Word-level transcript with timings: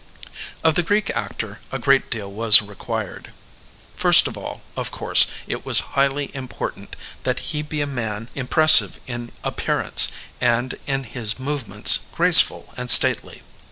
Of 0.63 0.73
the 0.73 0.81
Greek 0.81 1.11
actor 1.11 1.59
a 1.71 1.77
great 1.77 2.09
deal 2.09 2.31
was 2.31 2.63
required. 2.63 3.33
First 3.95 4.25
of 4.27 4.35
all, 4.35 4.63
of 4.75 4.89
course, 4.89 5.27
it 5.45 5.63
was 5.63 5.93
highly 5.93 6.35
important 6.35 6.95
that 7.21 7.53
he 7.53 7.61
be 7.61 7.81
a 7.81 7.85
man 7.85 8.27
impressive 8.33 8.99
in 9.05 9.31
appearance 9.43 10.07
and, 10.41 10.73
in 10.87 11.03
his 11.03 11.37
movements, 11.37 12.07
graceful 12.13 12.73
and 12.75 12.89
stately. 12.89 13.43